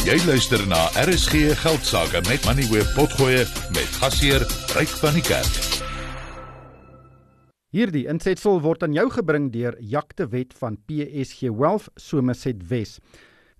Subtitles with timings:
[0.00, 3.42] Jy luister na RSG Geldsaake met Money Web Potgoe
[3.74, 4.40] met gasheer
[4.72, 5.58] Ryk van die Kerk.
[7.76, 12.96] Hierdie insetsel word aan jou gebring deur Jakte Wet van PSG Wealth Somerset Wes.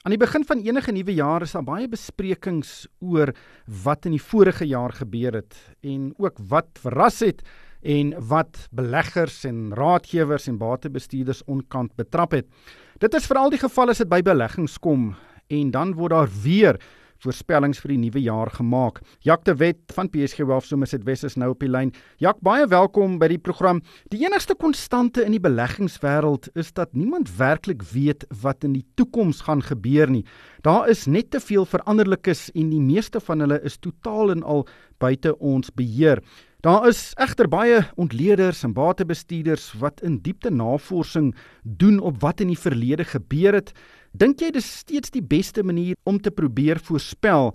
[0.00, 3.36] Aan die begin van enige nuwe jaar is daar baie besprekings oor
[3.84, 7.44] wat in die vorige jaar gebeur het en ook wat verras het
[7.84, 12.48] en wat beleggers en raadgewers en batebestuurders onkant betrap het.
[12.96, 15.10] Dit is veral die geval as dit by beleggings kom
[15.50, 16.80] en dan word daar weer
[17.20, 19.00] voorspellings vir die nuwe jaar gemaak.
[19.26, 21.92] Jak de Wet van PSG Wealth Somerset West is nou op die lyn.
[22.22, 23.82] Jak, baie welkom by die program.
[24.12, 29.44] Die enigste konstante in die beleggingswêreld is dat niemand werklik weet wat in die toekoms
[29.48, 30.24] gaan gebeur nie.
[30.64, 34.64] Daar is net te veel veranderlikes en die meeste van hulle is totaal en al
[35.00, 36.24] buite ons beheer.
[36.60, 41.30] Daar is egter baie ontleeders en batebestuurders wat in diepte navorsing
[41.64, 43.72] doen op wat in die verlede gebeur het.
[44.10, 47.52] Dink jy dis steeds die beste manier om te probeer voorspel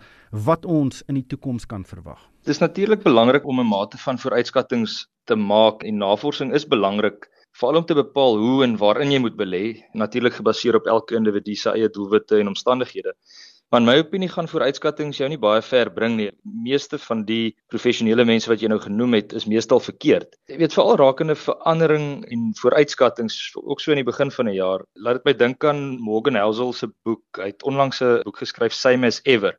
[0.48, 2.22] wat ons in die toekoms kan verwag?
[2.48, 4.88] Dis natuurlik belangrik om 'n mate van vooruitskattinge
[5.28, 7.28] te maak en navorsing is belangrik
[7.60, 11.56] veral om te bepaal hoe en waarin jy moet belê, natuurlik gebaseer op elke individu
[11.56, 13.14] se eie doelwitte en omstandighede.
[13.74, 16.30] Maar in my opinie gaan vooruitskattinge jou nie baie ver bring nie.
[16.44, 20.38] Meeste van die professionele mense wat jy nou genoem het, is meestal verkeerd.
[20.52, 24.86] Jy weet veral rakende verandering en vooruitskattinge ook so in die begin van 'n jaar.
[24.94, 27.24] Laat dit my dink aan Morgan Housel se boek.
[27.42, 29.58] Hy het onlangs 'n boek geskryf Same as Ever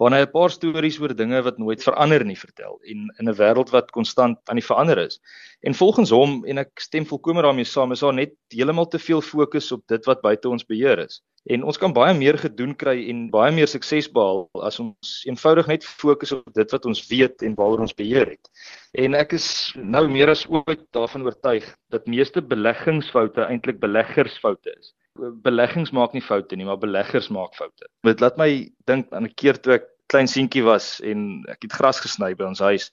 [0.00, 3.36] waarin hy 'n paar stories oor dinge wat nooit verander nie vertel en in 'n
[3.38, 5.20] wêreld wat konstant aan die verander is.
[5.62, 9.20] En volgens hom en ek stem volkomme daarmee saam, is daar net heeltemal te veel
[9.20, 11.22] fokus op dit wat buite ons beheer is.
[11.46, 15.66] En ons kan baie meer gedoen kry en baie meer sukses behaal as ons eenvoudig
[15.66, 18.50] net fokus op dit wat ons weet en waaroor ons beheer het.
[18.92, 24.92] En ek is nou meer as ooit daarvan oortuig dat meeste beleggingsfoute eintlik beleggersfoute is
[25.42, 27.88] beleggings maak nie foute nie, maar beleggers maak foute.
[28.06, 31.72] Dit laat my dink aan 'n keer toe ek klein seentjie was en ek het
[31.72, 32.90] gras gesny by ons huis.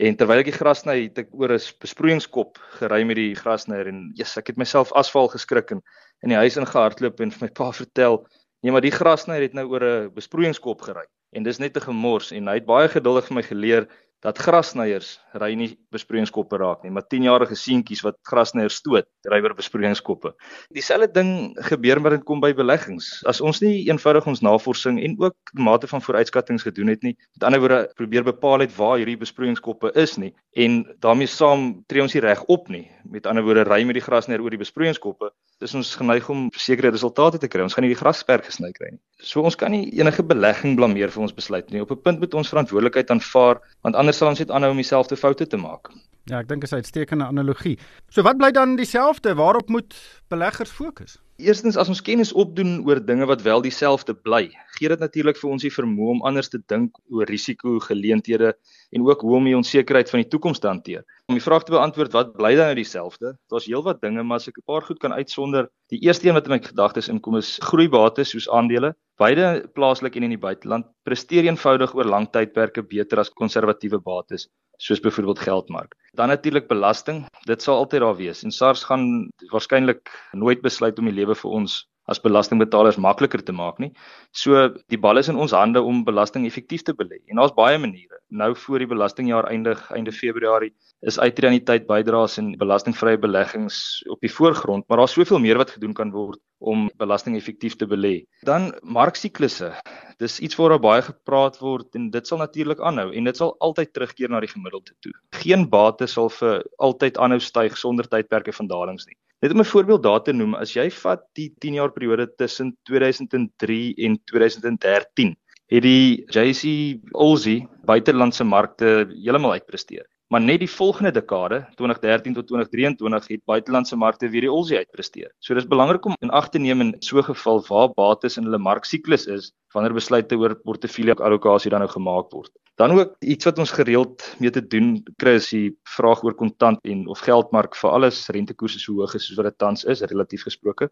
[0.00, 3.88] En terwyl ek die gras sny, het ek oor 'n besproeiingskop gery met die grasnyer
[3.88, 5.82] en yes, ek het myself asfal geskrik en
[6.22, 8.26] in die huis ingehardloop en vir my pa vertel,
[8.62, 11.06] nee, maar die grasnyer het nou oor 'n besproeiingskop gery.
[11.32, 13.88] En dis net 'n gemors en hy het baie geduldig vir my geleer
[14.24, 19.54] dat grasnyers ry nie besproeiingskoppe raak nie, maar 10-jarige seentjies wat grasnyers stoot, ry oor
[19.56, 20.34] besproeiingskoppe.
[20.76, 21.30] Dieselfde ding
[21.70, 23.08] gebeur wanneer dit kom by beleggings.
[23.30, 27.48] As ons nie eenvoudig ons navorsing en ook mate van vooruitskattinge gedoen het nie, met
[27.48, 32.14] ander woorde probeer bepaal het waar hierdie besproeiingskoppe is nie en daarmee saam tree ons
[32.14, 32.90] nie reg op nie.
[33.08, 36.90] Met ander woorde ry met die grasnyer oor die besproeiingskoppe, dis ons geneig om sekere
[36.90, 37.62] resultate te kry.
[37.62, 39.00] Ons gaan nie die grasperk gesny kry nie.
[39.20, 41.82] So ons kan nie enige belegging blameer vir ons besluit nie.
[41.84, 45.16] Op 'n punt moet ons verantwoordelikheid aanvaar, want anders sal ons net aanhou om dieselfde
[45.16, 45.92] foute te maak.
[46.28, 47.78] Ja, ek dink is 'n uitstekende analogie.
[48.10, 49.34] So wat bly dan dieselfde?
[49.34, 49.94] Waarop moet
[50.28, 51.18] beleggers fokus?
[51.38, 55.50] Eerstens as ons kennis opdoen oor dinge wat wel dieselfde bly, gee dit natuurlik vir
[55.50, 58.52] ons die vermoë om anders te dink oor risiko, geleenthede
[58.92, 61.04] en ook hoe om die onsekerheid van die toekoms te hanteer.
[61.26, 63.38] Om die vraag te beantwoord wat bly dan nou dieselfde?
[63.48, 66.44] Daar's heelwat dinge, maar as ek 'n paar goed kan uitsonder, die eerste een wat
[66.44, 71.44] in my gedagtes inkom is groeibates soos aandele, beide plaaslik en in die buiteland, presteer
[71.44, 74.48] eenvoudig oor lang tydperke beter as konservatiewe bates
[74.80, 75.94] soos byvoorbeeld geldmark.
[76.16, 78.42] Dan natuurlik belasting, dit sal altyd daar wees.
[78.44, 83.54] En SARS gaan waarskynlik nooit besluit om die lewe vir ons as belastingbetalers makliker te
[83.54, 83.92] maak nie.
[84.34, 87.20] So die bal is in ons hande om belasting effektief te belê.
[87.30, 88.18] En daar's baie maniere.
[88.30, 90.72] Nou voor die belastingjaar eindig einde Februarie
[91.06, 95.94] is uitreaniteit bydraes en belastingvrye beleggings op die voorgrond, maar daar's soveel meer wat gedoen
[95.94, 98.26] kan word om belasting effektief te belê.
[98.44, 99.72] Dan marksiklusse.
[100.20, 103.94] Dis iets waaroor baie gepraat word en dit sal natuurlik aanhou en dit sal altyd
[103.96, 105.14] terugkeer na die gemiddelde toe.
[105.40, 109.16] Geen bates sal vir altyd aanhou styg sonder tydperke van dalings nie.
[109.40, 112.76] Net om 'n voorbeeld daar te noem, as jy vat die 10 jaar periode tussen
[112.84, 115.36] 2003 en 2013,
[115.72, 120.04] het die JC Olsey buitelandse markte heeltemal uitpresteer.
[120.30, 125.32] Maar net die volgende dekade, 2013 tot 2023, het buitelandse markte weer die Olsey uitpresteer.
[125.42, 128.44] So dis belangrik om in ag te neem in so 'n geval waar bates in
[128.46, 132.52] hulle marksiklus is wanneer besluite oor portefeulje allocasie dan nou gemaak word.
[132.76, 136.78] Dan ook iets wat ons gereeld mee te doen kry is die vraag oor kontant
[136.84, 140.42] en of geldmark vir alles rentekoerse so hoog is soos wat dit tans is relatief
[140.42, 140.90] gesproke.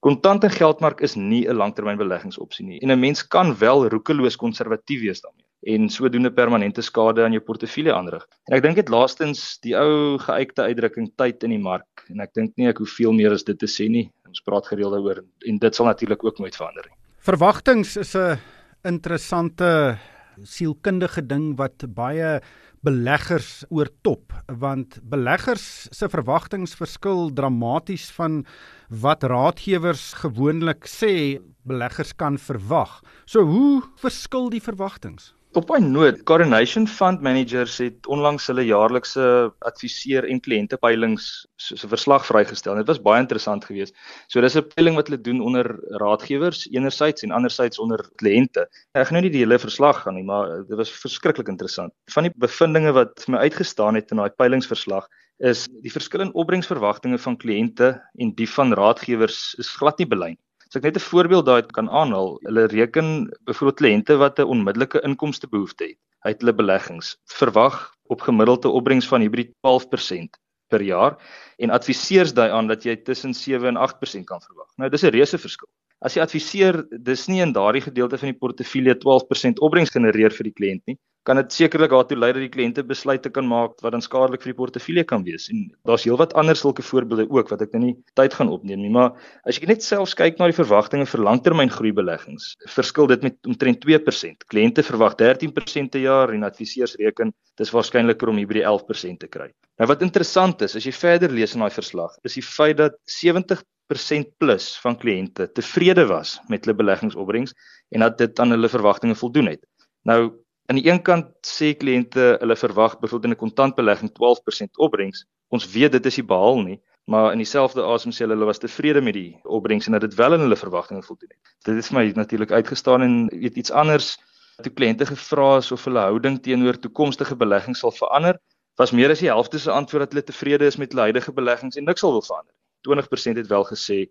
[0.00, 5.00] Kontant en geldmark is nie 'n langtermynbeleggingsopsie nie en 'n mens kan wel roekeloos konservatief
[5.00, 8.26] wees daarmee en sodoende permanente skade aan jou portefeulje aanrig.
[8.46, 12.34] En ek dink dit laastens die ou geuite uitdrukking tyd in die mark en ek
[12.38, 14.06] dink nie ek hoef veel meer as dit te sê nie.
[14.30, 16.96] Ons praat gereeld daaroor en dit sal natuurlik ook nooit verander nie.
[17.26, 18.38] Verwagtings is 'n
[18.84, 19.98] interessante
[20.44, 22.40] sielkundige ding wat baie
[22.84, 28.44] beleggers oortop want beleggers se verwagtinge verskil dramaties van
[28.90, 33.00] wat raadgewers gewoonlik sê beleggers kan verwag.
[33.26, 35.35] So hoe verskil die verwagtinge?
[35.56, 41.88] Op 'n noot, Coronation Fund Managers het onlangs hulle jaarlikse adviseer en kliëntepeilings soos 'n
[41.88, 42.76] verslag vrygestel.
[42.76, 43.94] Dit was baie interessant geweest.
[44.28, 48.68] So dis 'n peiling wat hulle doen onder raadgewers enerzijds en anderzijds onder kliënte.
[48.92, 51.92] Ek gaan nou nie die hele verslag gaan nie, maar dit was verskriklik interessant.
[52.12, 55.08] Van die bevindinge wat vir my uitgestaan het in daai peilingsverslag
[55.38, 60.36] is die verskil in opbrengsverwagtinge van kliënte en die van raadgewers is glad nie belyn.
[60.66, 65.02] As ek net 'n voorbeeld daai kan aanhaal, hulle reken byvoorbeeld kliënte wat 'n onmiddellike
[65.08, 67.76] inkomste behoefte het uit hulle beleggings, verwag
[68.10, 71.16] op gemiddelde opbrengs van hierdie 12% per jaar
[71.62, 74.70] en adviseers daai aan dat jy tussen 7 en 8% kan verwag.
[74.76, 75.68] Nou dis 'n reuse verskil.
[76.02, 80.44] As jy adviseer, dis nie in daardie gedeelte van die portefeulje 12% opbrengs genereer vir
[80.44, 83.96] die kliënt nie, kan dit sekerlik daartoe lei dat die kliënte besluite kan maak wat
[83.96, 85.48] dan skadelik vir die portefeulje kan wees.
[85.50, 88.92] En daar's heelwat ander sulke voorbeelde ook wat ek nou nie tyd gaan opneem nie,
[88.94, 89.16] maar
[89.48, 94.46] as jy net selfs kyk na die verwagtinge vir langtermyngroeibeleggings, verskil dit met omtrent 2%.
[94.54, 99.24] Kliënte verwag 13% per jaar en adviseurs reken dis waarskynliker om hier by die 11%
[99.26, 99.50] te kry.
[99.82, 103.00] Nou wat interessant is, as jy verder lees in daai verslag, is die feit dat
[103.10, 107.54] 70% plus van kliënte tevrede was met hulle beleggingsopbrengs
[107.94, 109.62] en dat dit aan hulle verwagtinge voldoen het.
[110.06, 115.26] Nou aan die een kant sê kliënte hulle verwag byvoorbeeld 'n kontantbelegging 12% opbrengs.
[115.48, 118.58] Ons weet dit is nie behaal nie, maar in dieselfde asem sê hulle hulle was
[118.58, 121.54] tevrede met die opbrengs en dat dit wel aan hulle verwagtinge voldoen het.
[121.64, 124.18] Dit het vir my natuurlik uitgestaan en weet iets anders
[124.62, 128.38] toe kliënte gevra is of hulle houding teenoor toekomstige beleggings sal verander,
[128.76, 131.76] was meer as die helfte se antwoord dat hulle tevrede is met hulle huidige beleggings
[131.76, 132.54] en niks sal wil verander.
[132.88, 134.06] 20% het wel gesê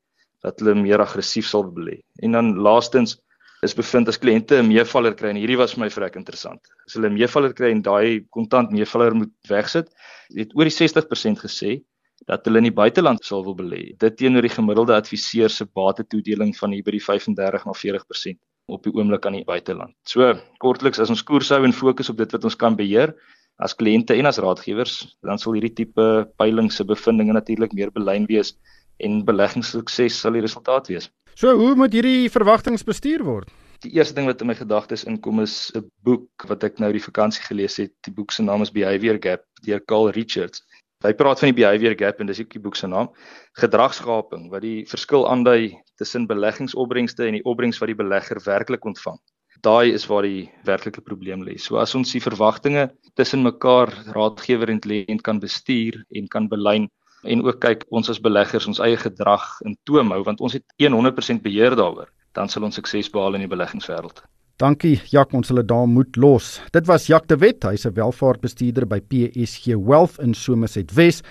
[0.45, 1.99] dat hulle meer aggressief sal belê.
[2.21, 3.17] En dan laastens
[3.63, 6.61] is bevind as kliënte 'n meevaller kry en hierdie was vir my vrek interessant.
[6.87, 9.89] As hulle 'n meevaller kry en daai kontant meevaller moet wegsit,
[10.35, 11.83] het oor die 60% gesê
[12.27, 13.97] dat hulle in die buiteland sal wil belê.
[13.97, 18.83] Dit teenoor die gemiddelde adviseur se batetoedeling van hier by die 35 na 40% op
[18.83, 19.93] die oomblik aan die buiteland.
[20.03, 23.13] So kortliks as ons koers hou en fokus op dit wat ons kan beheer
[23.57, 28.25] as kliënte en as raadgewers, dan sal hierdie tipe peiling se bevindinge natuurlik meer belyn
[28.27, 28.55] wees
[28.99, 31.09] en beleggingssukses sal die resultaat wees.
[31.35, 33.49] So hoe moet hierdie verwagtinge bestuur word?
[33.83, 37.03] Die eerste ding wat in my gedagtes inkom is 'n boek wat ek nou die
[37.03, 37.91] vakansie gelees het.
[38.07, 40.63] Die boek se naam is Behavior Gap deur Carl Richards.
[41.03, 43.11] Hy praat van die behavior gap en dis ook die boek se naam,
[43.59, 49.19] gedragskaping wat die verskil aandui tussen beleggingsopbrengste en die opbrengs wat die belegger werklik ontvang.
[49.61, 51.59] Daai is waar die werklike probleem lê.
[51.59, 52.89] So as ons die verwagtinge
[53.19, 56.89] tussen mekaar raadgewer en kliënt kan bestuur en kan belyn,
[57.25, 60.65] en ook kyk ons as beleggers ons eie gedrag in toom hou want ons het
[60.79, 64.21] 100% beheer daaroor dan sal ons sukses behaal in die beleggingswêreld.
[64.59, 66.61] Dankie Jak, ons hulle daar moet los.
[66.71, 71.21] Dit was Jak de Wet, hy's 'n welvaartbestuurder by PSG Wealth in Somerset Wes.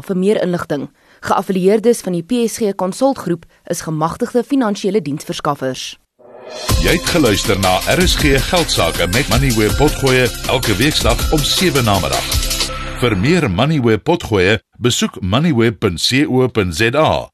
[0.00, 0.90] vir meer inligting.
[1.20, 5.98] Geaffilieerdes van die PSG Konsultgroep is gemagtigde finansiële diensverskaffers.
[6.84, 11.98] Jy het geluister na RSG Geldsaake met Money where potgoe elke weeksdag om 7 na
[12.00, 12.24] middag.
[13.00, 17.33] Vir meer Money where potgoe, besoek moneyweb.co.za